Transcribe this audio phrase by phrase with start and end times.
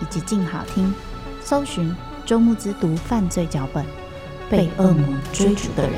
[0.00, 0.92] 以及静好听，
[1.40, 1.94] 搜寻。
[2.26, 3.82] 周慕之读犯罪脚本，
[4.50, 5.94] 被恶魔追逐的人。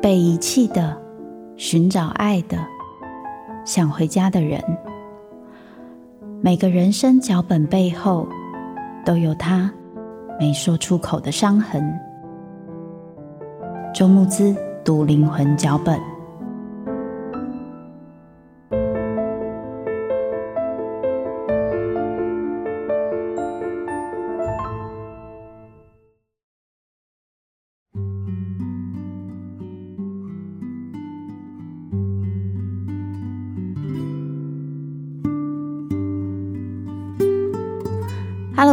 [0.00, 0.98] 被遗弃的，
[1.58, 2.56] 寻找爱的，
[3.66, 4.64] 想回家的人。
[6.40, 8.26] 每个人生脚本背后，
[9.04, 9.70] 都有他
[10.40, 11.84] 没说出口的伤痕。
[13.94, 14.52] 周慕姿
[14.84, 16.13] 读灵魂脚本。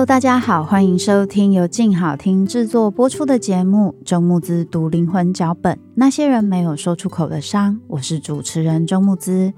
[0.05, 7.79] 大家好，欢迎收听由静好听制作播出的节目《周慕姿读灵魂脚本》，那些人没有说出口的伤。
[7.87, 9.53] 我是主持人周慕姿，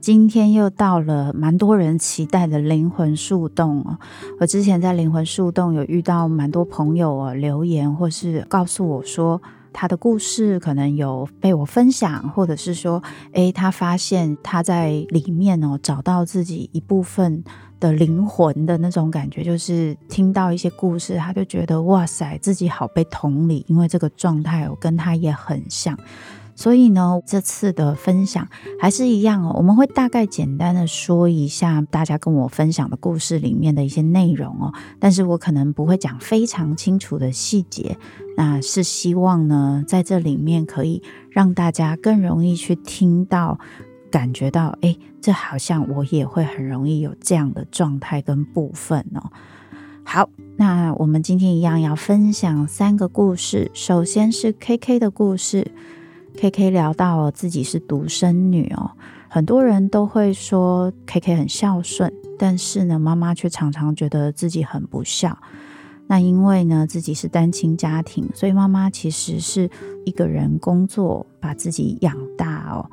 [0.00, 3.98] 今天又到了蛮多人期待的灵魂树洞哦。
[4.40, 9.42] 我之前在灵魂树洞有遇到蛮多朋友哦留言，或是告诉我说
[9.74, 13.02] 他的故事可能有被我分享，或者是说，
[13.32, 17.44] 诶，他发现他在里面哦找到自己一部分。
[17.82, 25.98] 的灵魂的那种感觉，就是听到一些故事，他就觉得哇塞，自己好被同理，因为这个状态我跟他也很像。
[26.54, 28.46] 所以呢，这次的分享
[28.78, 37.96] 还是一样哦，我们会大概简单的说一下大家跟我分享的故事里面的一些内容哦，但是我可能不会讲非常清楚的细节，
[38.36, 43.58] 那是希望呢，在这里面可以让大家更容易去听到。
[44.12, 49.32] 感觉到，哎，这好像我也会很容易有这样的状态跟部分哦。
[50.04, 53.70] 好，那我们今天一样要分享三个故事。
[53.72, 55.66] 首先是 KK 的故事
[56.36, 58.90] ，KK 聊到自己是独生女哦，
[59.30, 65.38] 很多人都会说 KK 很孝顺，但是呢，妈妈却常常觉得自己很不孝。
[66.06, 69.70] 那因为呢，自己是单亲家庭，所以妈妈其实是
[70.04, 72.90] 一个人工作，把自己养大哦。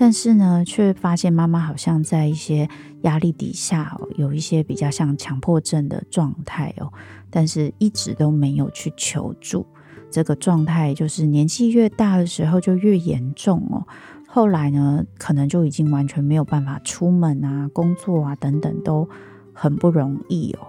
[0.00, 2.66] 但是呢，却发现妈妈好像在一些
[3.02, 6.90] 压力底下哦，有一些比较像强迫症的状态哦，
[7.28, 9.66] 但是一直都没有去求助。
[10.10, 13.86] 这个状态就是年纪越大的时候就越严重哦。
[14.26, 19.06] 后来呢，可能就已经完全没有办法出门啊、工作啊等等，都
[19.52, 20.68] 很不容易哦。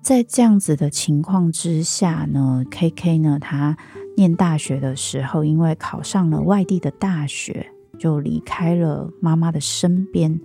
[0.00, 3.76] 在这样子的情况之下呢，KK 呢，他
[4.16, 7.73] 念大学的时候，因为考上了外地的大学。
[7.98, 10.40] 就离开了妈妈的身边，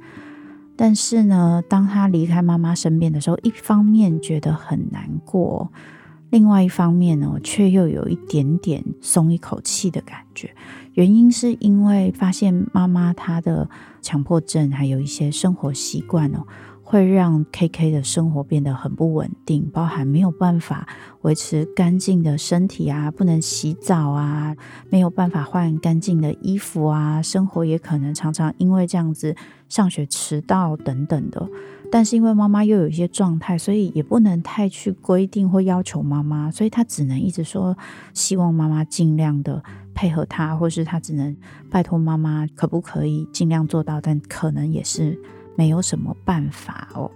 [0.76, 5.72] 但是呢，当他离开妈妈身边的时候，一方面觉得很难过，
[6.30, 10.56] 另外一方面呢，却又有一点点松一口气的感觉。
[10.94, 13.70] 原因是因为发现妈妈她的
[14.02, 16.46] 强迫症，还有一些生活习惯哦。
[16.92, 20.88] 会让 KK 的生活变得很不稳定，包含没有办法
[21.22, 24.56] 维持干净的身体啊，不能洗澡啊，
[24.90, 29.36] 没有办法换干净的衣服啊，生活也可能常常因为这样子
[29.68, 31.48] 上学迟到等等的。
[31.92, 37.78] 但是因为妈妈又有一些状态，所以也不能太去规定或要求妈妈，所以他只能一直说
[38.16, 39.62] 希望妈妈尽量的
[39.94, 41.38] 配合他，或是他只能
[41.70, 45.16] 拜托妈妈可不可以尽量做到，但可能也是。
[45.60, 47.12] 没有什么办法哦。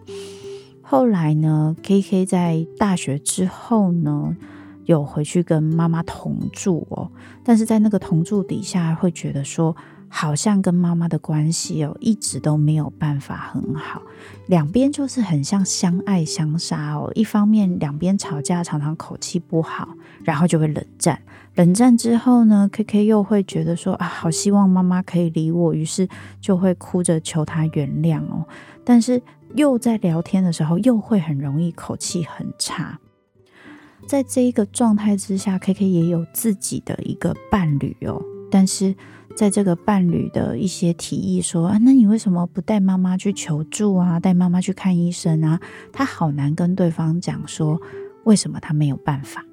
[0.82, 4.36] 后来呢，KK 在大学之后呢，
[4.84, 7.10] 有回去跟妈妈同住哦。
[7.42, 9.74] 但是在那个同住底下，会觉得说，
[10.16, 14.00] 好像跟妈妈的关系哦，一直都没有办法很好，
[14.46, 17.12] 两边就是很像相爱相杀哦。
[17.16, 19.90] 一方面两边吵架，常常口气不好，
[20.24, 21.20] 然后就会冷战。
[21.56, 26.08] 冷战之后呢，KK 又会觉得说啊，好希望妈妈可以理我，于是
[26.40, 28.46] 就会哭着求她原谅哦。
[28.86, 29.20] 但是
[29.56, 33.00] 又在聊天的时候，又会很容易口气很差。
[34.08, 38.22] 在这一个状态之下，KK 也有自己的一个伴侣哦，
[38.52, 38.96] 但是。
[39.36, 44.20] 在这个伴侣的一些提议说啊，那你为什么不带妈妈去求助啊？
[44.20, 45.60] 带妈妈去看医生啊？
[45.92, 47.82] 他好难跟对方讲说
[48.26, 49.44] 为什么他没有办法。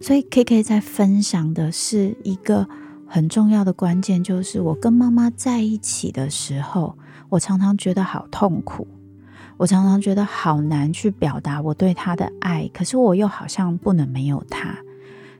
[0.00, 2.68] 所以 KK 在分享的是一个
[3.06, 6.96] 很重要的关键，就是我跟妈妈在一起的时候，
[7.28, 8.86] 我常常觉得好痛苦，
[9.56, 14.76] 我常常觉得好难去表达我对她的爱，可是我又好像不能没有她。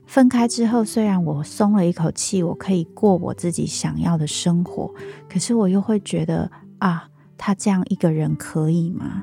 [0.08, 4.90] 分开之后，虽然我松了一口气，我可以过我自己想要的生活，
[5.28, 7.06] 可是我又会觉得啊，
[7.36, 9.22] 他这样一个人可以吗？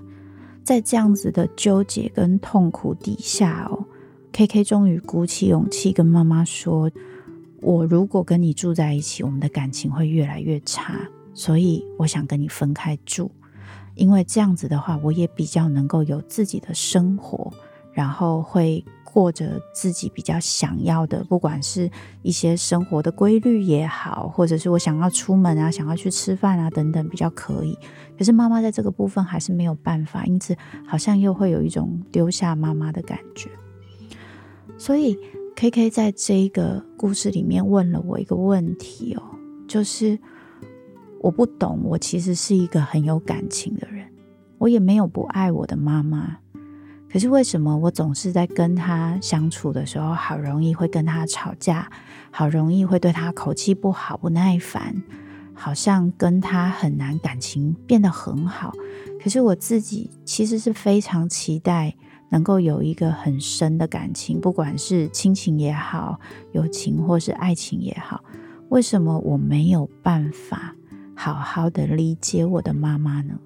[0.64, 3.84] 在这样子的纠结跟痛苦底下哦
[4.32, 6.92] ，KK 终于鼓起勇气跟妈妈说
[7.62, 11.00] ：“我如果跟你住在一起，我们的感情会越来越差，
[11.34, 13.31] 所以我想跟你分开住，
[13.96, 17.52] 因为这样子的话，我也比较能够有自己的生活，
[17.92, 18.86] 然后会。”
[19.16, 21.90] 或者自己比较想要的，不管是
[22.22, 27.80] 一些生活的规律也好，或者是我想要出门啊，想要去吃饭啊等等，比较可以。
[28.18, 30.54] 可是妈妈在这个部分还是没有办法，因此
[30.86, 33.50] 好像又会有一种丢下妈妈的感觉。
[34.78, 35.18] 所以
[35.56, 39.24] KK 在这个故事里面问了我一个问题哦，
[39.66, 40.20] 就是
[41.22, 44.06] 我不懂，我其实是一个很有感情的人，
[44.58, 46.40] 我也没有不爱我的妈妈。
[47.16, 51.90] 可是为什么我总是在跟他相处的时候，好容易会跟他吵架，
[52.30, 55.02] 好容易会对他口气不好、不耐烦，
[55.54, 58.74] 好像跟他很难感情变得很好。
[59.24, 61.96] 可是我自己其实是非常期待
[62.32, 66.20] 能够有一个很深的感情，不管是亲情也好、
[66.52, 68.22] 友情或是爱情也好。
[68.68, 70.76] 为什么我没有办法
[71.16, 73.40] 好好的理解我的妈妈呢？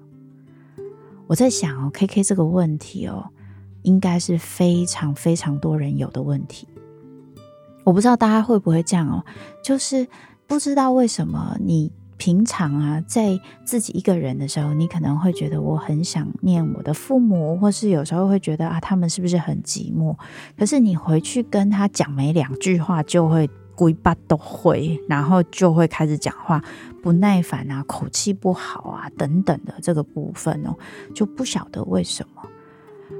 [1.28, 3.30] 我在想哦，KK 这个问题哦。
[3.82, 6.68] 应该是非常非常多人有的问题，
[7.84, 9.24] 我不知道大家会不会这样哦，
[9.64, 10.06] 就是
[10.46, 20.14] 不知道为什么你平常啊，在自己一个人的时候，你可能会觉得我很想念我的父母，或是有时候会觉得啊，他们是不是很寂寞？
[20.58, 26.62] 可是你回去跟他讲没两句话，就会鬼巴都会，然后就会开始讲话
[27.02, 30.76] 不耐烦啊，口气不好啊等等的这个部分哦，
[31.14, 32.42] 就不晓得为什么。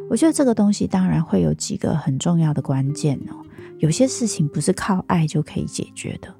[0.08, 3.36] 我觉得这个东西当然会有几个很重要的关键哦，
[3.78, 6.34] 有些事情不是靠爱就可以解决的，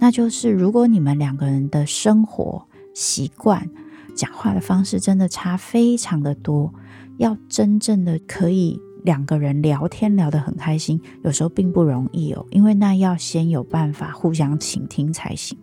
[0.00, 3.70] 那就是如果你们两个人的生活习惯、
[4.16, 6.74] 讲话的方式真的差非常的多，
[7.18, 15.56] 要真正的可以两个人聊天聊得很开心，有时候并不容易哦，因为那要先有办法互相倾听才行。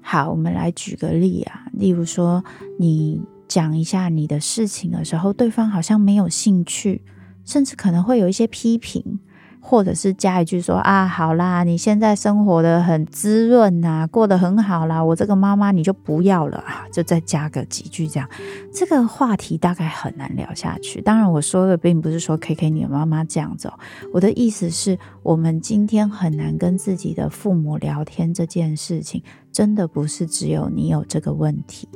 [0.00, 2.42] 好，我们来举个例啊，例如说
[2.78, 3.20] 你。
[3.54, 7.02] 讲一下你的事情的时候，对方好像没有兴趣，
[7.44, 9.20] 甚至可能会有一些批评，
[9.60, 18.28] 或者是加一句说啊，好啦，你现在生活的很滋润呐，过得很好啦，我这个妈妈你就不要了啊，就再加个几句这样，
[18.72, 21.00] 这个话题大概很难聊下去。
[21.00, 23.72] 当然，我说的并不是说 KK 你的妈妈这样子，
[24.12, 31.88] 我的意思是我们今天很难跟自己的父母聊天这件事情，真的不是只有你有这个问题。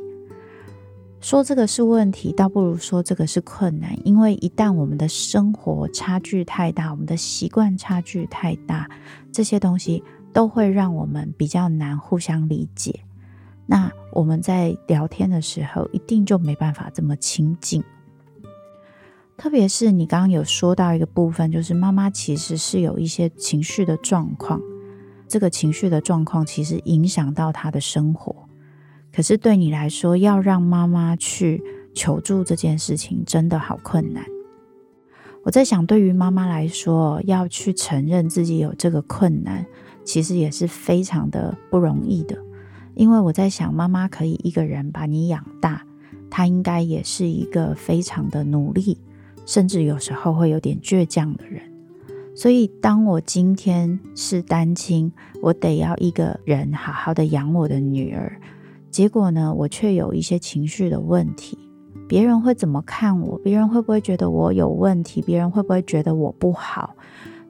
[1.20, 3.98] 说这个是问题，倒不如说这个是困难。
[4.06, 8.88] 因为一旦我们的生活差距太大，我们的习惯差距太大，
[9.32, 13.00] 这些东西都会让我们比较难互相理解。
[13.66, 17.82] 那我们在聊天的时候，一定就没办法这么亲近。
[19.36, 24.60] 特别是你刚刚有说到一个部分，就是妈妈其实是有一些情绪的状况，
[25.28, 28.47] 这个情绪的状况其实影响到她的生活。
[29.18, 31.60] 可是对你来说，要让妈妈去
[31.92, 34.24] 求助这件事情真的好困难。
[35.42, 39.66] 我在想，对于妈妈来说，要去承认自己有这个困难，
[40.04, 42.38] 其实也是非常的不容易的。
[42.94, 45.84] 因为我在想，妈妈可以一个人把你养大，
[46.30, 48.98] 她应该也是一个非常的努力，
[49.44, 51.60] 甚至有时候会有点倔强的人。
[52.36, 58.40] 所以，当我今天是单亲，我得要一个人好好的养我的女儿。
[58.90, 61.58] 结果呢，我却有一些情绪的问题，
[62.08, 63.38] 别人会怎么看我？
[63.38, 65.22] 别人会不会觉得我有问题？
[65.22, 66.94] 别人会不会觉得我不好？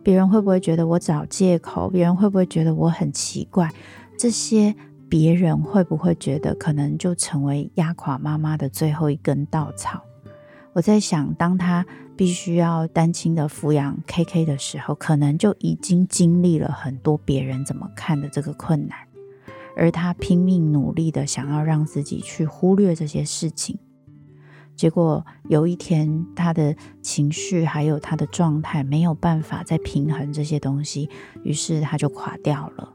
[0.03, 1.89] 别人会不会觉得我找借口？
[1.89, 3.71] 别人会不会觉得我很奇怪？
[4.19, 4.75] 这些
[5.09, 10.03] 别人会不会觉得可能就成为压垮妈妈的最后一根稻草？
[10.75, 11.85] 我在想，当他
[12.17, 18.99] 必须要单亲的抚养 KK 的时候，可能就已经经历了很多别人怎么看的这个困难，
[19.79, 23.79] 而他拼命努力的想要让自己去忽略这些事情，
[24.75, 31.09] 结果有一天他的情绪还有他的状态没有办法再平衡这些东西，
[31.45, 32.93] 于是他就垮掉了。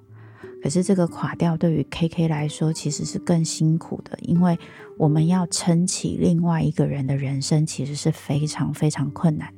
[0.62, 4.58] 可是这个垮掉对于 KK 来说其实是更辛苦的，因为
[4.98, 9.54] 我们要撑起另外一个人的人生，其实是非常非常困难。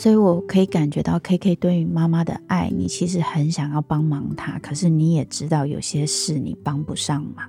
[0.00, 7.46] 所以我可以感觉到 KK 对于妈妈的爱，你其实很想要帮忙他，可是你也知道有些事你帮不上忙。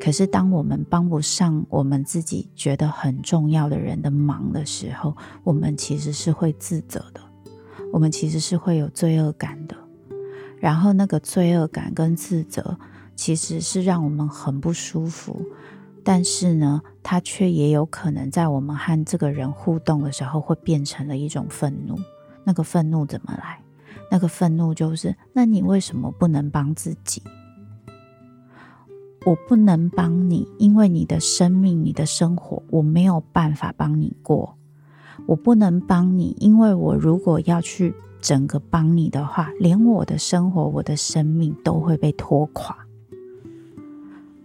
[0.00, 7.20] 可是当我们帮不上我们自己觉得很重要的人的忙的时候，我们其实是会自责的，
[7.92, 9.76] 我们其实是会有罪恶感的。
[10.58, 12.76] 然后那个罪恶感跟自责，
[13.14, 15.40] 其实是让我们很不舒服。
[16.04, 21.96] 但是呢，它却也有可能在我们和这个人互动的时候，会变成了一种愤怒。
[22.44, 23.60] 那个愤怒怎么来？
[24.10, 27.22] 那个愤怒就是：那你为什么不能帮自己？
[29.24, 34.56] 我不能帮你，因为你的生命、你的生活，我没有办法帮你过。
[35.26, 37.94] 我不能帮你，因为我如果要去。
[38.22, 42.81] 整个帮你的话，连我的生活、我的生命都会被拖垮。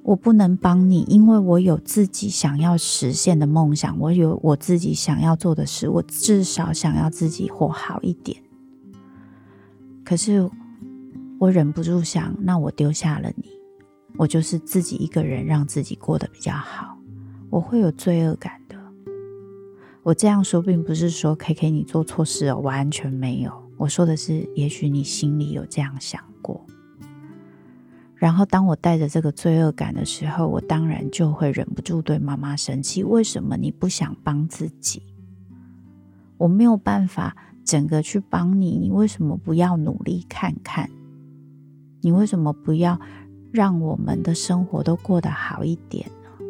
[0.07, 8.41] 我不能帮你，因为我有自己想要实现的梦想，我有我自己想要做的事，我至少想要自己活好一点。
[10.05, 10.49] 可是
[11.37, 13.49] 我忍不住想，那我丢下了你，
[14.15, 16.97] 我就是自己一个人让自己过得比较好，
[17.49, 18.77] 我会有罪恶感的。
[20.03, 23.51] 我这样说，并不是说 KK 你做错事了，完全没有。
[23.75, 26.65] 我说的是，也许你心里有这样想过。
[28.19, 33.03] 然后，当我带着这个罪恶感的时候，我当然就会忍不住对妈妈生气。
[33.03, 35.03] 为什么你不想帮自己？
[36.37, 40.89] 我没有办法整个去帮你，你为什么不要努力看看？
[42.01, 42.99] 你为什么不要
[43.51, 46.45] 让我们的生活都过得好一点呢？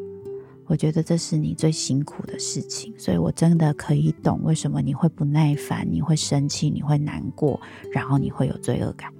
[0.67, 7.59] 我觉得这是你最辛苦的事情，所以我真的可以懂为什么你会不耐烦，你会生气，你会难过，
[7.93, 9.11] 然后你会有罪恶感。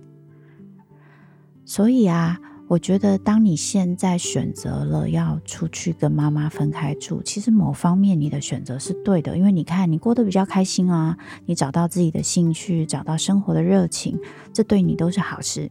[1.70, 14.18] 所以啊，我觉得当你现在选择了要出去跟妈妈分开住，其实某方面你的选择是对的，因为你看你过得比较开心啊，你找到自己的兴趣，找到生活的热情，
[14.54, 15.70] 这对你都是好事。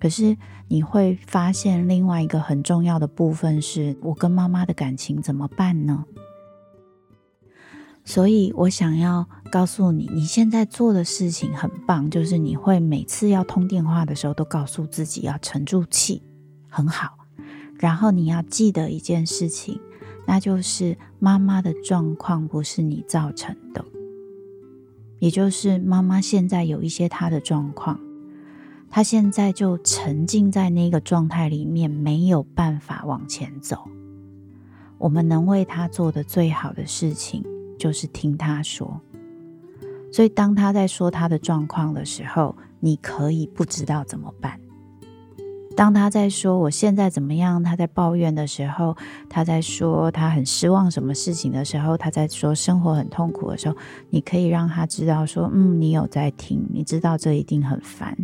[0.00, 0.34] 可是
[0.68, 6.06] 你会发现另外一个很重要的部分是，我跟妈妈的感情怎么办呢？
[8.04, 16.22] 所以我想要告诉你，你现在做的事情很棒，就是你会每次要通电话的时候都告诉自己要沉住气，
[16.68, 17.18] 很好。
[17.78, 19.80] 然后你要记得一件事情，
[20.26, 23.84] 那就是妈妈的状况不是你造成的，
[25.18, 27.98] 也就是妈妈现在有一些她的状况。
[28.94, 33.88] 他现在就沉浸在那个状态里面，没有办法往前走。
[34.98, 37.42] 我们能为他做的最好的事情，
[37.82, 39.00] 就是听他说。
[40.12, 44.60] 所以，当他在说他的状况的时候，你可以不知道怎么办。
[45.74, 48.96] 当他在说我现在怎么样，他在抱怨的时候，
[49.28, 53.76] 他在说他很失望什么事情的时候，他在说生活很痛苦的时候，
[54.10, 58.16] 你可以让他知道说，嗯，你有在听，你知道这一定很烦。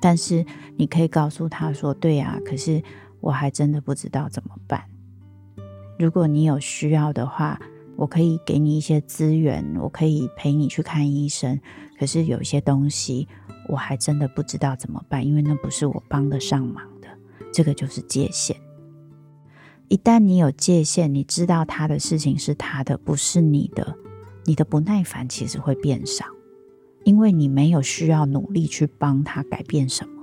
[0.00, 0.46] 但是
[0.76, 2.80] 你可以告诉他说：“对呀，可是
[3.20, 4.84] 我还真的不知道怎么办。
[5.98, 7.58] 如果你有需要的话，
[7.96, 11.58] 我可以给你一些资源，我可以陪你去看医生。
[11.98, 13.26] 可是有一些东西
[13.68, 17.08] 我还真的不知道怎么办，因为那不是我帮得上忙的。
[17.52, 18.56] 这个就是界限。
[19.88, 23.96] 一旦你有界限，你知道他的事情是他的，不是你的，
[24.44, 26.26] 你的不耐烦其实会变少。”
[27.04, 30.15] 因为你没有需要努力去帮他改变什么。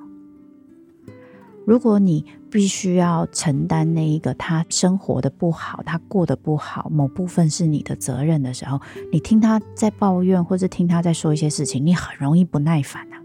[1.65, 8.79] 如果你必须要承担那一个他生活的不好，他过得不好，某部分是你的责任的时候，
[9.11, 13.21] 你听他在抱怨，或者听他在说一些事情，你很容易不耐烦啊。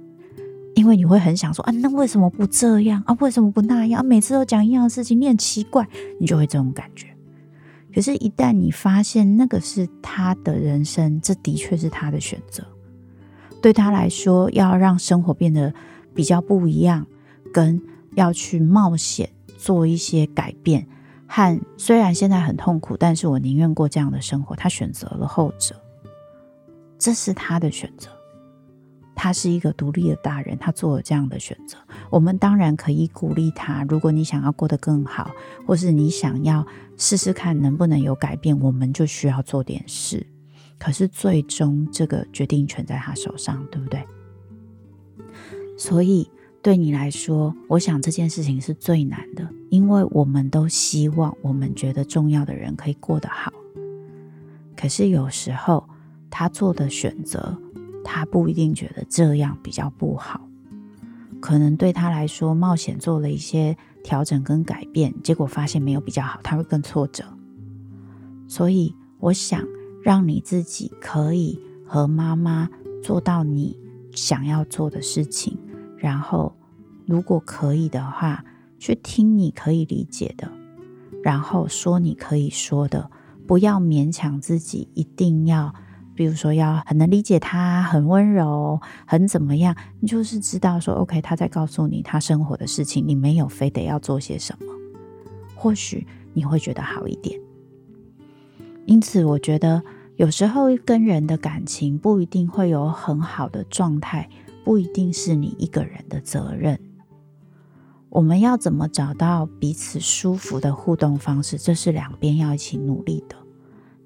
[0.75, 3.17] 因为你会很想说啊，那为什么不这样啊？
[3.19, 4.07] 为什么不那样？
[4.07, 5.85] 每次都讲一样的事情，你很奇怪，
[6.21, 7.09] 你就会这种感觉。
[7.93, 12.63] 可是，一旦你发现那个是他的人生，这的确是他的选择。
[13.61, 15.75] 对他来说，要让生活变得
[16.15, 17.05] 比较不一样，
[17.53, 17.83] 跟
[18.19, 20.85] 要去冒险做一些改变，
[21.29, 24.57] 和虽然现在很痛苦，但是我宁愿过这样的生活。
[24.57, 25.77] 他选择了后者，
[26.99, 28.11] 这是他的选择。
[29.15, 31.77] 他是一个独立的大人，他做了这样的选择。
[32.09, 33.85] 我们当然可以鼓励他。
[33.89, 35.31] 如果你想要过得更好，
[35.67, 36.65] 或是你想要
[36.97, 40.25] 试试看能不能有改变，我们就需要做点事。
[40.79, 44.05] 可是最终这个决定权在他手上，对不对？
[45.77, 46.31] 所以
[46.63, 53.53] 对你来说，我想这件事情是最难的，因为我们都希望我们觉得重要的人可以过得好。
[54.77, 55.89] 可是有时候
[56.31, 57.57] 他做的选择。
[58.11, 60.41] 他不一定觉得这样比较不好，
[61.41, 67.23] 可能对他来说，冒险做了一些调整跟改变，结果发现没有比较好，他会更挫折。
[68.47, 69.63] 所以，我想
[70.03, 72.71] 让你自己可以和妈妈
[73.03, 73.79] 做到你
[74.13, 75.59] 想要做的事情，
[75.99, 76.55] 然后，
[77.07, 78.45] 如果可以的话，
[78.79, 80.51] 去听你可以理解的，
[81.23, 83.11] 然后说你可以说的，
[83.47, 85.75] 不要勉强自己一定要。
[86.15, 89.77] 比如说，要很能理解他，很温柔，很怎么样？
[90.01, 94.67] 你就是知道说，OK，他在告诉你他生活的事情，你没有非得要做些什么，
[95.55, 97.41] 或许你会觉得好一点。
[98.85, 99.81] 因此，我觉得
[100.17, 104.29] 有时候跟人的感情不一定会有很好的状态，
[104.69, 106.79] 不一定是你一个人的责任。
[108.11, 111.57] 我们要怎么找到彼此舒服的互动方式？
[111.57, 113.37] 这是两边要一起努力的。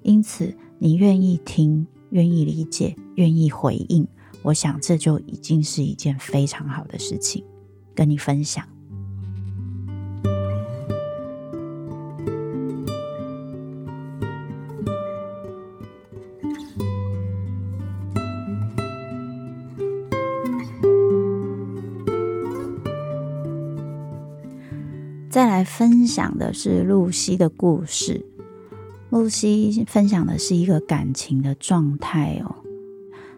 [0.03, 1.85] 因此，你愿意听。
[2.11, 4.07] 愿意理解，愿意回应，
[4.41, 7.43] 我想这就已经是一件非常好的事情，
[7.93, 8.65] 跟你分享。
[25.33, 28.23] 再来分享的是露西的故事。
[29.09, 32.53] 露西分享的是一个感情的状态哦，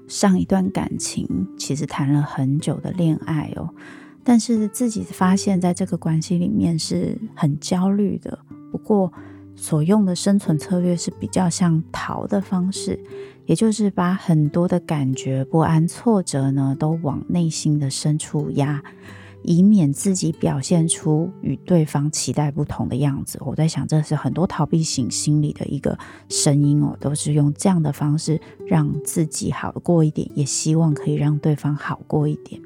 [0.06, 3.70] 上一段感情其实谈了很久的恋爱哦，
[4.25, 8.38] 但是自己发现在这个关系里面是很焦虑的。
[8.74, 9.10] 不过
[9.56, 13.00] 所用的生存策略是比较像逃的方式，
[13.46, 18.84] 也就是把很多的感觉、不安、挫折呢，都往内心的深处压。
[19.45, 25.97] 以免自己表现出与对方期待不同的样子，我在想，这是很多逃避型心理的一个
[26.29, 32.60] 声音哦，都是用这样的方式让自己好过一点，也希望可以让对方好过一点。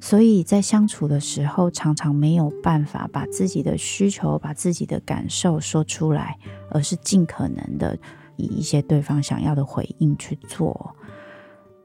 [0.00, 6.38] 所以在相处的时候，常常没有办法把自己的需求、把自己的感受说出来，
[6.70, 7.98] 而是尽可能的
[8.36, 10.94] 以一些对方想要的回应去做。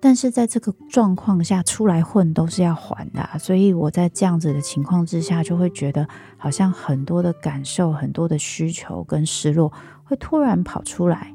[0.03, 9.71] 但是在这个状况下出来混都是要还的，所以我在这样子的情况之下，就会觉得好像很多的感受、很多的需求跟失落
[10.03, 11.31] 会突然跑出来，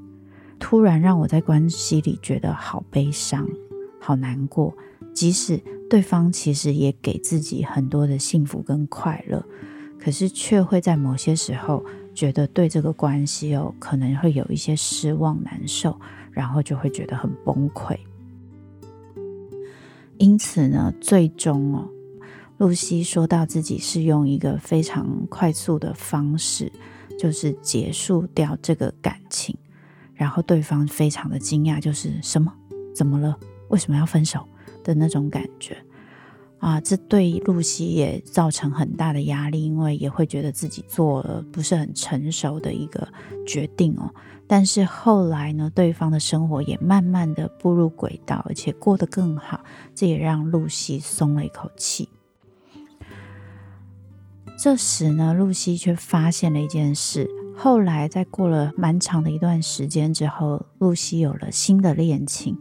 [0.59, 3.49] 突然让我在关系里觉得好悲伤、
[4.01, 4.77] 好难过。
[5.15, 9.43] 即使对方其实也给自己很多的幸福跟快乐，
[9.97, 15.99] 可是却会在某些时候觉得对这个关系哦，可能会有一些失望、难受，
[16.33, 17.97] 然后就会觉得很崩溃。
[20.19, 21.89] 因此呢，最终哦，
[22.59, 26.71] 露西说到自己是用一个非常快速的方式，
[27.19, 29.57] 就是结束掉这个感情，
[30.15, 32.53] 然后对方非常的惊讶，就是什么？
[32.95, 33.37] 怎么了？
[33.69, 34.47] 为什么要分手
[34.83, 35.77] 的那种感觉。
[36.59, 43.07] 啊，这对露西也造成很大的压力，因为也会觉得自己做了不是很成熟的一个
[43.47, 44.11] 决定哦。
[44.49, 52.09] 但是后来呢，对方的生活也慢慢的步入轨道，而且过得更好，这也让露西松了一口气。
[54.59, 57.29] 这时呢，露西却发现了一件事。
[57.59, 62.57] 后来在过了蛮长的一段时间之后，露西有了新的恋情。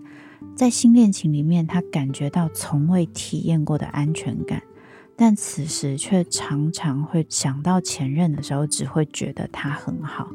[0.55, 4.63] 在新恋情里面，她感觉到从未体验过的安全感，
[5.17, 10.29] 但此时却常常会想到前任的时候，只会觉得他很好，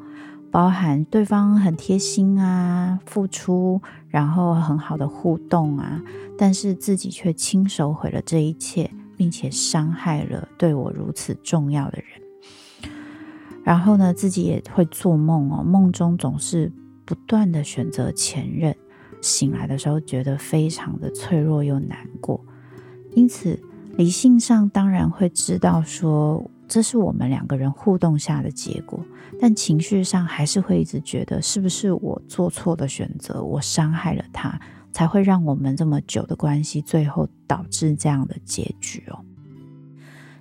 [0.50, 6.02] 包含对方很贴心啊、付出，然后很好的互动啊，
[6.36, 12.82] 但是自己却亲手毁了这一切，并且伤害了对我如此重要的人。
[13.62, 16.72] 然后呢，自己也会做梦哦，梦中总是
[17.04, 18.74] 不断的选择前任。
[19.20, 22.42] 醒来的时候，觉得非常的脆弱又难过，
[23.12, 23.60] 因此
[23.96, 28.98] 理性上当然会知道说这是我们两个人互动下的结果，
[29.40, 34.61] 但情绪上还是会一直觉得是不是我做错的选择，我伤害了他，
[34.92, 39.24] 才会让我们这么久的关系最后导致这样的结局哦。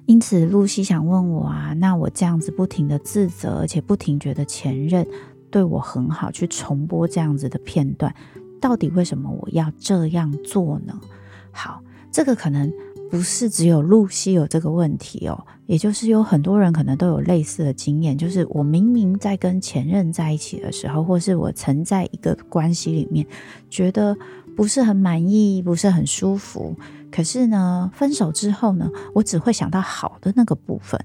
[0.05, 5.07] 因此，露西想问我啊，那我这样子不停的自责，而且不停觉得前任
[5.49, 8.13] 对我很好，去重播这样子的片段。
[8.59, 10.99] 到底为什么我要这样做呢？
[11.51, 11.81] 好，
[12.11, 12.69] 这个可能
[13.09, 23.23] 不是只有露西有这个问题哦，也就是有很多人可能都有类似的经验，就是我明明在跟前任在一起的时候，或是我曾在一个关系里面，
[23.69, 24.17] 觉得
[24.57, 26.75] 不是很满意，不是很舒服，
[27.11, 30.99] 可是呢，分手之后呢，我只会想到好的那个部分。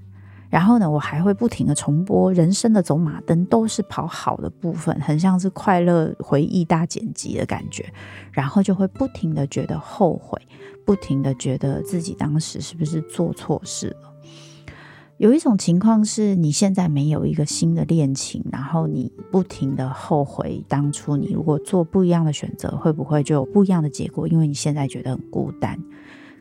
[0.48, 7.84] 然后呢，我还会不停的重播人生的走马灯，都是跑好的部分，很像是快乐回忆大剪辑的感觉。
[8.32, 10.40] 然后就会不停的觉得后悔，
[10.86, 14.13] 不停的觉得自己当时是不是做错事了。
[15.24, 24.28] 有一种情况是你现在没有一个新的恋情，然后你不停的后悔当初你如果做不一样的选择，会不会就有不一样的结果？
[24.28, 25.82] 因为你现在觉得很孤单。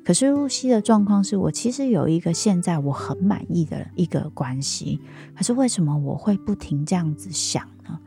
[0.04, 5.00] 可是露西的状况是我其实有一个现在我很满意的一个关系，
[5.34, 7.98] 可是为什么我会不停这样子想呢？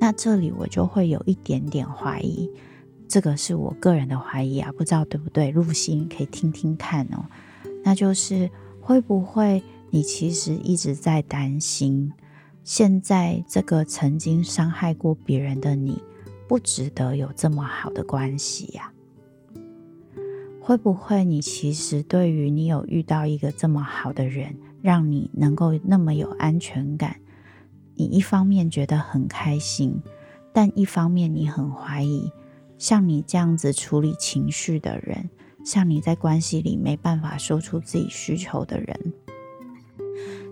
[0.00, 2.48] 那这里我就会有一点点怀疑，
[3.08, 5.50] 这个是我个人的怀疑啊，不知道对不对？
[5.50, 7.24] 露西可以听听看哦。
[7.82, 8.48] 那就是
[8.80, 12.12] 会不会你其实一直在担心，
[12.62, 16.00] 现在这个曾经伤害过别人的你，
[16.46, 18.92] 不值得有这么好的关系呀？
[20.60, 27.16] 会不会你其实对于你有遇到一个这么好的人，让你能够那么有安全感，
[27.96, 30.00] 你一方面觉得很开心，
[30.52, 32.30] 但一方面你很怀疑，
[32.78, 35.28] 像你这样子处理情绪的人，
[35.64, 39.12] 像你在关系里没办法说出自己需求的人，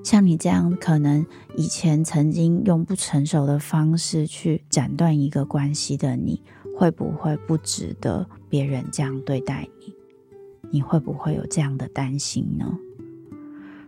[0.04, 1.26] 像你这样可能
[1.56, 6.42] 以前曾经用不成熟的方式去斩断一个关系的你，
[6.76, 9.94] 会不会不值得别人这样对待你？
[10.70, 12.78] 你会不会有这样的担心呢？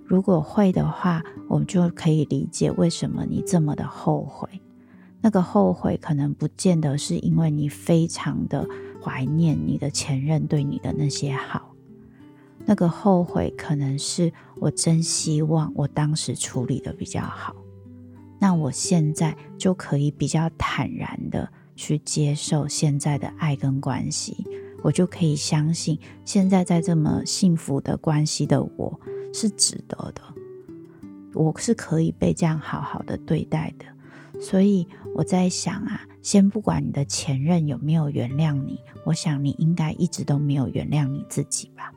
[0.04, 4.48] 如果会的话，我们就可以理解为什么你这么的后悔。
[5.20, 8.66] 那个后悔可能不见得是因为你非常的
[9.02, 11.69] 怀念你的前任对你的那些好，
[12.66, 17.57] 那个后悔可能是我真希望我当时处理的比较好，
[18.38, 24.46] 那我现在就可以比较坦然的去接受现在的爱跟关系。
[24.83, 28.99] 我就可以相信，现在在这么幸福的关系的我
[29.35, 30.23] 是值得的，
[31.35, 33.85] 我是可以被这样好好的对待的。
[34.40, 41.92] 所以我在想啊，先不管你的前任有没有原谅你，我想你应该一直都没有原谅你自己吧。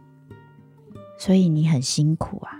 [1.23, 2.51] 所以你很辛苦啊。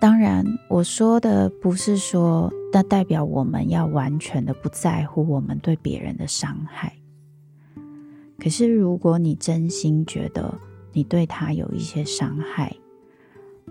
[0.00, 6.94] 当然，我说的不是说，那代表我们要完全的不在乎我们对别人的伤害。
[8.36, 10.58] 可是，如果你真心觉得
[10.92, 12.74] 你对他有一些伤害，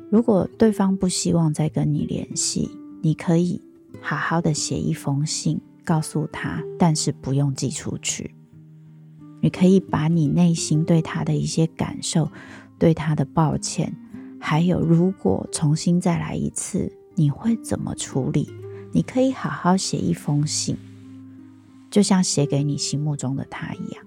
[0.10, 2.72] 如果对方不希望再跟你联系，
[3.02, 3.62] 你可以
[4.00, 8.34] 好好的写一封信告诉他，但是不用寄出去。
[9.44, 12.30] 你可以把你内心对他的一些感受、
[12.82, 13.96] 对他的抱歉，
[14.40, 18.52] 还有如果重新再来一次，你会怎么处理？
[18.92, 20.76] 你可以好好写一封信，
[21.92, 24.04] 就像写给你心目中的他一样。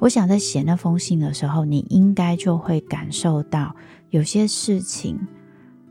[0.00, 3.76] 我想在写那封信的时候，你应该就会感受到
[4.08, 5.20] 有些事情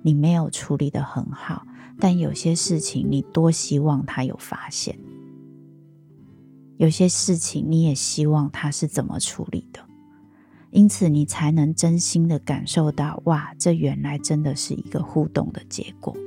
[0.02, 1.68] 你没有处理得很好，
[2.00, 4.98] 但有些事情你多希望他有发现，
[6.78, 9.80] 有些事情你也希望他是怎么处理的，
[10.74, 16.18] 因此你才能真心的感受到，哇，这原来真的是一个互动的结果。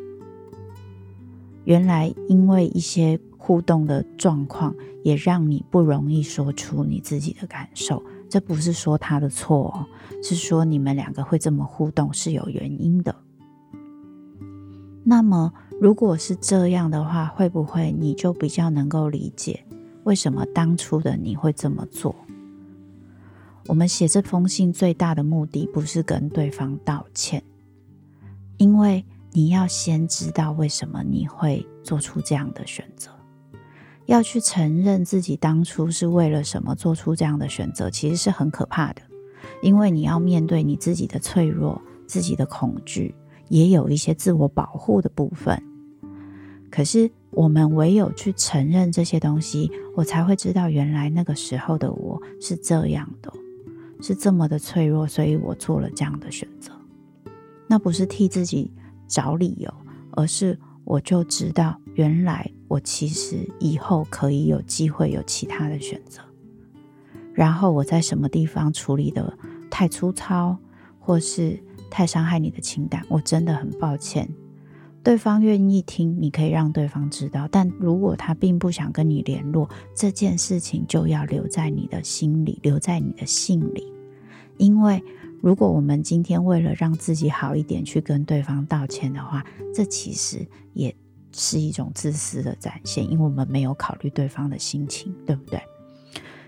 [1.65, 8.01] 原来因为一些互动的状况，也让你不容易说出你自己的感受。
[8.29, 9.87] 这不是说他的错哦，
[10.23, 13.15] 是说你们两个会这么互动是有原因的。
[15.03, 19.65] 那么，如果是这样的话，会不会你就比较能够理解
[20.05, 22.15] 为什么当初的你会这么做？
[23.69, 27.43] 我们写这封信最大的目的不是跟对方道歉，
[28.59, 33.11] 因为你要先知道为什么你会做出这样的选择。
[34.07, 39.03] 要去承认自己当初是为了什么做出这样的选择，其实是很可怕的，
[39.63, 43.13] 因为你要面对你自己的脆弱、自己的恐惧，
[43.49, 45.61] 也有一些自我保护的部分。
[46.71, 53.33] 可是我们唯有去承认这些东西，我才会知道原来那个时候的我是这样的，
[54.01, 56.73] 是这么的脆弱，所以我做了这样的选择。
[57.67, 58.73] 那不是替自己
[59.07, 59.73] 找理由，
[60.13, 62.51] 而是我就知道原来。
[62.69, 66.21] 我其实以后可以有机会有其他的选择，
[67.33, 69.39] 然后我在什么地方处理得
[69.71, 70.59] 太粗糙，
[70.99, 74.29] 或是太伤害你的情感，我真的很抱歉。
[75.07, 83.87] 对方愿意听，你可以让对方知道；但如果他并不想跟你联络，这件事情就要留在你的心里，留在你的信里。
[84.57, 85.01] 因为
[85.41, 90.93] 如果我们今天为了让自己好一点去跟对方道歉的话，这其实也
[91.31, 95.63] 是一种自私的展现，因为我们没有考虑对方的心情，对不对？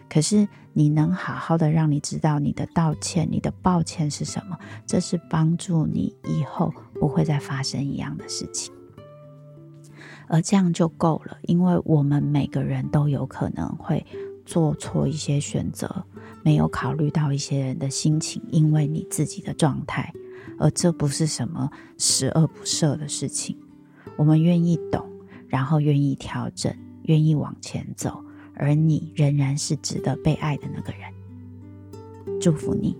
[0.09, 8.73] 可是你能好好的让你知道你的道歉、你的抱歉是什么，这是帮助你以后不会再发生一样的事情，
[10.29, 11.37] 而这样就够了。
[11.43, 14.07] 因为我们每个人都有可能会
[14.47, 16.05] 做错一些选择，
[16.45, 20.15] 没有考虑到一些人的心情，因为你自己的状态，
[20.61, 23.59] 而这不是什么十恶不赦的事情。
[24.17, 25.05] 我们愿意懂，
[25.49, 28.23] 然后愿意调整，愿意往前走。
[28.59, 32.97] 而你仍然是值得被爱的那个人，祝福你。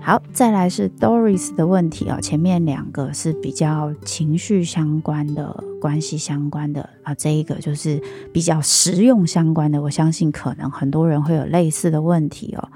[0.00, 2.18] 好，再来是 Doris 的问题哦。
[2.18, 9.82] 前面两个是比较情绪相关的、关系相关的啊，这一个就是比较实用相关的。
[9.82, 12.70] 我相信可能很多人会有类似的问题哦。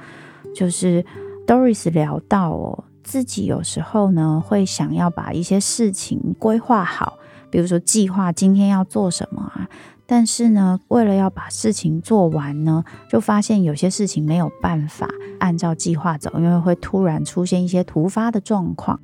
[0.54, 1.02] 就是
[1.46, 2.84] Doris 聊到哦。
[3.02, 7.18] 自己有时候呢，会想要把一些事情规划好，
[7.50, 9.68] 比如说计划今天要做什么啊。
[10.04, 19.00] 但是呢，为了要把事情做完呢，就发现有些事情没有办法按照计划走，因为会突然出现一些突发的状况。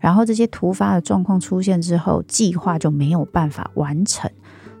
[0.00, 4.30] 然后这些突发的状况出现之后，计划就没有办法完成，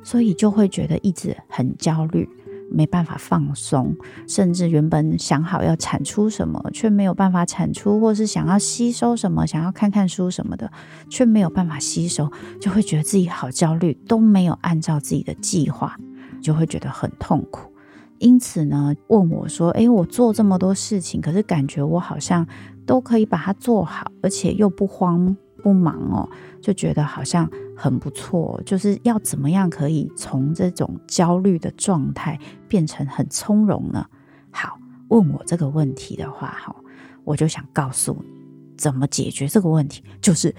[0.02, 2.28] 所以就会觉得一直很焦虑。
[2.70, 10.70] 没办法放松，甚至原本想好要产出什么，却没有办法产出，或是想要吸收什么，想要看看书什么的，
[11.08, 15.96] 却没有办法吸收，就会觉得自己好焦虑，都没有按照自己的计划，
[16.40, 17.72] 就会觉得很痛苦。
[18.18, 22.46] 因此呢，问我说：“诶，我做这么多事情，可是感觉我好像
[22.84, 26.28] 都可以把它做好，而且又不慌不忙哦，
[26.60, 27.48] 就觉得好像。”
[27.80, 32.36] 很不错，就是要怎么样可以从这种焦虑的状态
[32.66, 34.04] 变成很从容呢？
[34.50, 36.74] 好，问我这个问题的话，哈，
[37.22, 38.28] 我就想告诉你
[38.76, 40.52] 怎么解决这个问题，就是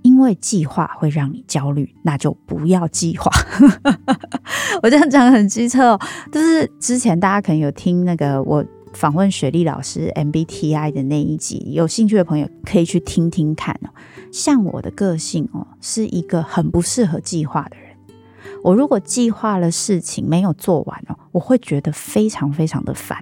[0.00, 3.30] 因为计划会让你焦虑，那就不要计划。
[4.82, 6.00] 我这样讲很机车哦，
[6.32, 13.90] 就是之前大家可能有听那个我访问雪莉老师 MBTI 的那一集，有兴趣的朋友可以去听听看哦。
[14.30, 17.96] 像我的个性哦，是一个很不适合计划的人。
[18.62, 23.18] 我如果计划了事情没有做完哦，我会觉得非常非常的烦。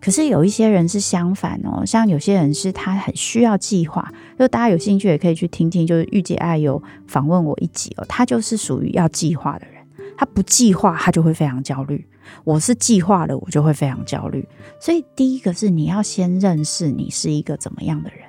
[0.00, 9.82] 可是有一些人是相反哦，像有些人是他很需要计划，就大家有兴趣也可以去听听，就是御姐爱有访问我一集哦，他就是属于要计划的人，
[10.16, 12.04] 他不计划他就会非常焦虑。
[12.44, 14.46] 我是计划了，我就会非常焦虑。
[14.80, 18.20] 所以第一个是你要先认识你是一个怎么样的人。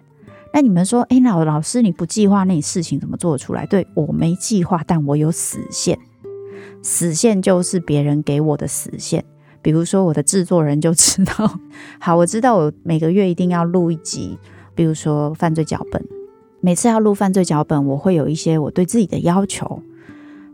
[0.54, 3.66] 那你们说，哎，老老师你不计划，那你事情怎么做出来？
[3.66, 6.00] 对，我没计划，但我有死线，
[6.82, 9.24] 死线就是别人给我的死线。
[9.62, 11.60] 比如说我的制作人就知道，
[12.00, 14.40] 好，我知道我每个月一定要录一集，
[14.74, 16.04] 比如说犯罪脚本，
[16.62, 19.84] 每次要录犯罪脚本，我会有一些我对自己的要求，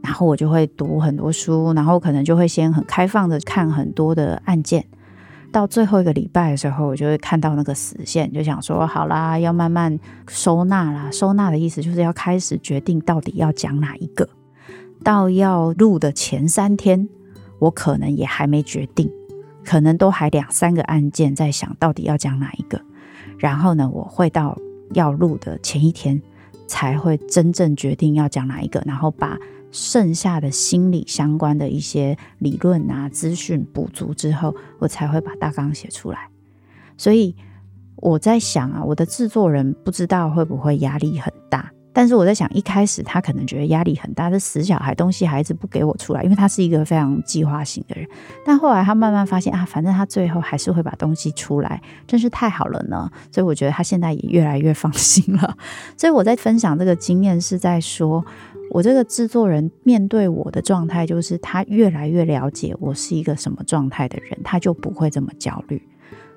[0.04, 4.86] 然后我就会读很多书，然后可能就会先很开放的看很多的案件。
[5.50, 11.10] 到最后一个礼拜的时候，我就会看到那个死线，就想说好啦，要慢慢收纳啦。
[11.10, 14.28] 收纳的意思就是要开始决定到底要讲哪一个。
[15.04, 17.08] 到要录的前三天，
[17.60, 19.10] 我可能也还没决定，
[19.64, 22.82] 可能都还两三个案件在想到底要讲哪一个。
[23.38, 24.58] 然后呢，我会到
[24.94, 26.22] 要录的前一天
[26.68, 29.38] 才会真正决定要讲哪一个，然后把。
[29.74, 36.30] 剩下的心理相关的一些理论啊、资讯补足之后，我才会把大纲写出来。
[36.96, 37.36] 所以
[37.96, 48.08] 我在想啊，我的制作人不知道会不会压力很大，但是我在想，一开始他可能觉得压力很大，这死小孩东西还是不给我出来，因为他是一个非常计划型的人。
[48.46, 53.10] 但后来他慢慢发现啊，反正他最后还是会把东西出来，真是太好了呢。
[53.32, 55.58] 所以我觉得他现在也越来越放心了。
[55.98, 58.24] 所以我在分享这个经验，是在说。
[58.74, 65.80] 我这个制作人面对我的状态，就是他越来越了解我是一个什么状态的人，他就不会这么焦虑。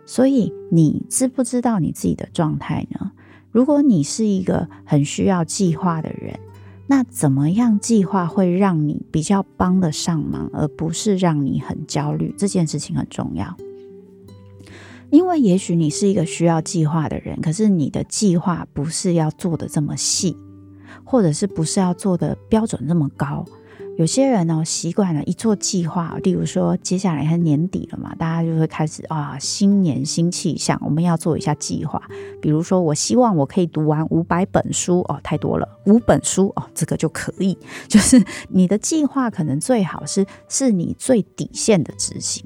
[0.05, 3.12] 所以你知不知道你自己的状态呢？
[3.51, 6.38] 如果你是一个很需要计划的人，
[6.87, 12.35] 那怎么样计划会让你比较帮得上忙，而不是让你很焦虑？
[12.37, 13.57] 这件事情很重要，
[15.09, 20.37] 因为也许你是一个需要计划的人，可是你的计划不是要做得这么细。
[21.07, 23.42] 或者是不是要做的标准那么高？
[23.97, 32.03] 有些人呢，习惯了一做计划，例如说接下来是年底了嘛，大家就会开始啊，新年新气象，我们要做一下计划。
[32.42, 37.57] 比如说，我希望我可以读完五百本书哦，太多了，五本书哦，这个就可以。
[37.88, 42.45] 就是你的计划可能最好是是你最底线的执行。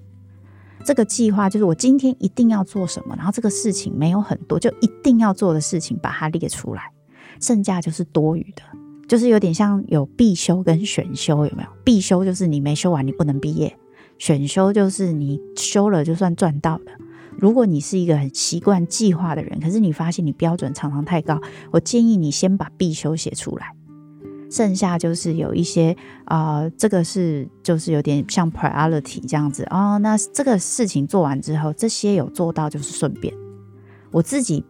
[0.84, 6.92] 这个计划就是我今天一定要做什么，然后这个事情没有很多，就一定要做的事情把它列出来，
[7.40, 8.62] 剩下就是多余的。
[9.08, 11.68] 就是有点像有必修跟选修，有没有？
[11.82, 13.76] 必修就是你没修完你不能毕业，
[14.18, 16.92] 选修就是你修了就算赚到的。
[17.36, 21.40] 如果你是一个很习惯计划的人，可是你发现你标准常常太高，
[21.72, 23.74] 我建议你先把必修写出来，
[24.48, 29.98] 剩下就是有一些啊、这个是就是有点像 priority 这样子哦。
[29.98, 33.34] 那这个事情做完之后，这些有做到就是顺便，
[34.12, 34.64] 我自己。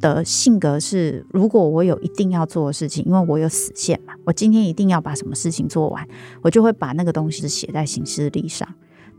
[0.00, 6.06] 的性格是，如果我有一定要做的事情，因为我有死线嘛，我今天一定要把什么事情做完，
[6.42, 8.68] 我就会把那个东西写在行事历上。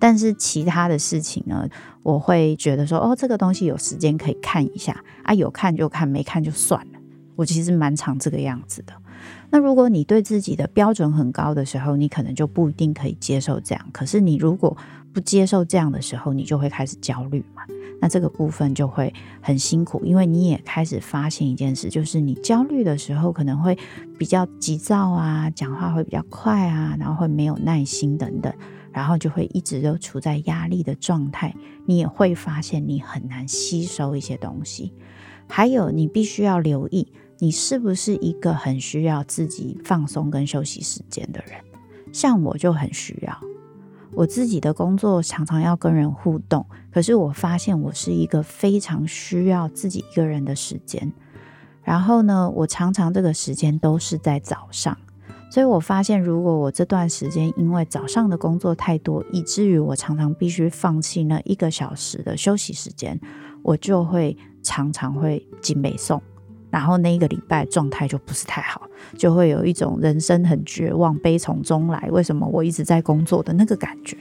[0.02, 1.68] 但是其他的事情呢，
[2.04, 7.00] 我会觉得说，哦，这个东西有时间可以看一下啊，有看就看，没看就算了。
[7.36, 8.94] 我其实蛮常这个样子的。
[9.50, 13.90] 那如果你对自己的标准很高的时候，你可能就不一定可以接受这样。
[13.92, 14.78] 可是你如果
[15.14, 17.64] 不接受这样的时候，你就会开始焦虑嘛。
[18.02, 23.78] 那这个部分就会很辛苦，因为你也开始发现一件事，就是你焦虑的时候可能会
[24.18, 28.54] 比较急躁啊，讲话会比较快啊，然后会没有耐心等等，
[28.92, 31.54] 然后就会一直都处在压力的状态。
[31.86, 34.94] 你也会发现你很难吸收一些东西，
[35.48, 41.60] 还有你必须要留意，你是不是一个很需要自己放松跟休息时间的人？
[42.14, 43.49] 像我就很需要。
[44.20, 51.10] 我自己的工作常常要跟人互动，可是我发现我是一个非常需要自己一个人的时间。
[51.84, 54.98] 然后呢，我常常这个时间都是在早上，
[55.50, 63.18] 所以我发现如果我这段时间因为早上的工作太多，以至于我常常必须放弃那一个小时的休息时间，
[63.64, 66.22] 我就会常常会紧北送。
[66.70, 74.18] 然后那一个礼拜状态就不是太好，就会有一种人生很绝望、悲从中来，为什么我一直在工作的那个感觉。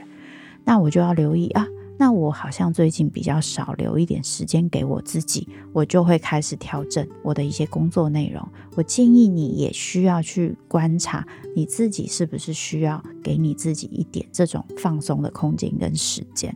[0.64, 8.46] 那我就要留意啊，那我好像最近比较少留一点时间给我自己，我就会开始调整我的一些工作内容。
[8.74, 16.54] 我建议你也需要去观察你自己是不是需要给你自己一点这种放松的空间跟时间。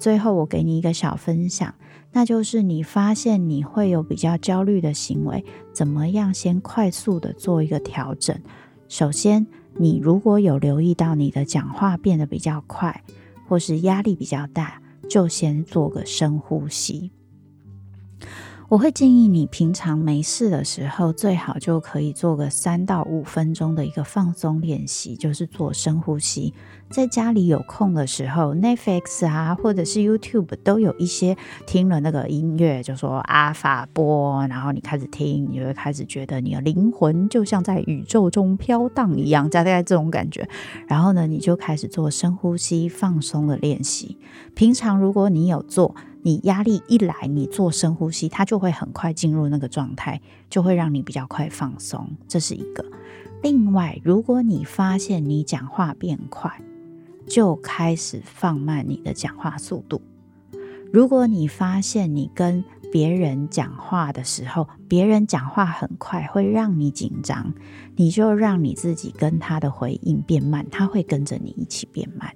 [0.00, 1.72] 最后，我给你一个小分享。
[2.12, 8.38] 那就是你发现你会有比较焦虑的行为，怎么样先快速的做一个调整？
[8.88, 9.46] 首先，
[9.76, 13.02] 你如果有留意到你的讲话变得比较快，
[13.48, 17.10] 或是压力比较大，就先做个深呼吸。
[18.72, 26.54] 我会建议你平常没事的时候，最好就可以做个三到五分钟的一个放松练习，就是做深呼吸。
[26.88, 40.48] 在家里有空的时候，Netflix 啊，或者是 YouTube 都有一些听了那个音乐，就说阿法波，然后你开始听，你会开始觉得你的灵魂就像在宇宙中飘荡一样，大概这种感觉。
[40.88, 44.16] 然后呢，你就开始做深呼吸放松的练习。
[44.54, 52.08] 平常如果你有做，你压力一来，你做深呼吸，它就会很快进入那个状态，就会让你比较快放松。
[52.28, 52.84] 这是一个。
[53.42, 56.62] 另外，如果你发现你讲话变快，
[57.26, 60.00] 就开始放慢你的讲话速度。
[60.92, 67.52] 如果你发现你跟别人讲话的时候，别人讲话很快，会让你紧张，
[67.96, 72.32] 你就让你自己跟他的回应变慢，他会跟着你一起变慢。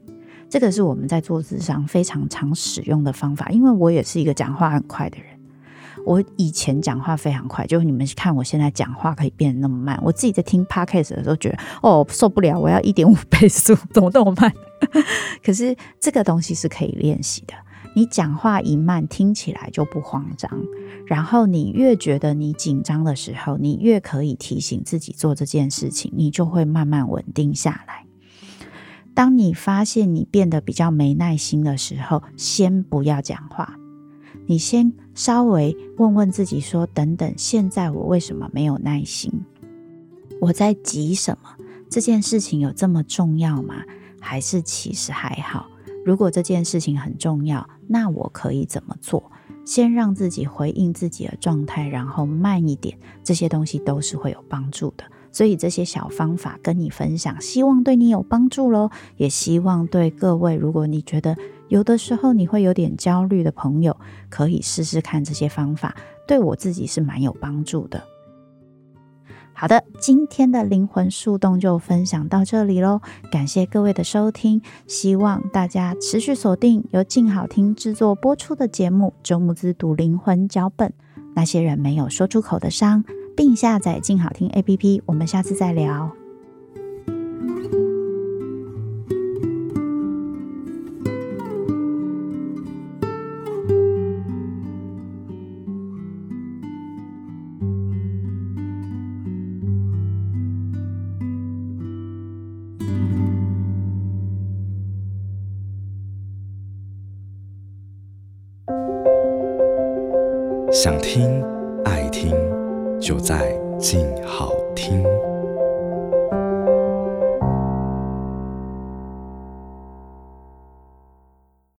[0.48, 5.26] 这个是我们在做咨商非常常使用的方法，因为我也是一个讲话很快的人。
[6.04, 10.00] 我以前讲话非常快，就你们看我现在讲话可以变得那么慢。
[10.04, 14.52] 我自己在听 podcast 的时候觉得，哦，受不了，我要一点五倍速，怎么那么慢？
[15.44, 17.54] 可是这个东西是可以练习的。
[17.96, 20.48] 你讲话一慢，听起来就不慌张。
[21.06, 28.06] 然后你越觉得你紧张的时候，你越可以提醒自己做这件事情，你就会慢慢稳定下来。
[29.16, 33.79] 当你发现你变得比较没耐心的时候，先不要讲话，
[34.44, 39.33] 你先稍微问问自己说：“等等，现在我为什么没有耐心？
[40.38, 41.48] 我在急什么？
[41.88, 43.76] 这件事情有这么重要吗？
[44.20, 45.66] 还是其实还好？
[46.05, 49.32] 如果这件事情很重要，那我可以怎么做？
[49.64, 55.05] 先让自己回应自己的状态，然后慢一点，这些东西都是会有帮助的。”
[55.37, 58.89] 所以这些小方法跟你分享，希望对你有帮助喽。
[59.18, 61.37] 也希望对各位，如果你觉得
[61.68, 63.95] 有的时候你会有点焦虑的朋友，
[64.30, 65.95] 可以试试看这些方法，
[66.26, 68.03] 对我自己是蛮有帮助的。
[69.53, 80.89] 好的，今天的灵魂树洞就分享到这里喽，感谢各位的收听，希望大家持续锁定由静好听制作播出的节目《周木之读灵魂脚本》，
[81.34, 83.05] 那些人没有说出口的伤。
[83.37, 86.11] 并下载静好听 APP，我们下次再聊。